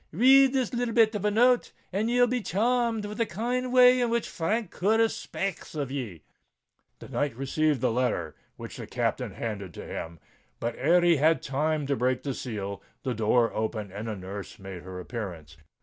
[0.11, 4.01] Read this little bit of a note, and ye'll be charmed with the kind way
[4.01, 6.23] in which Frank Curtis spakes of ye."
[6.97, 10.19] The knight received the letter which the Captain handed to him;
[10.59, 14.57] but ere he had time to break the seal, the door opened and the nurse
[14.57, 15.55] made her appearance.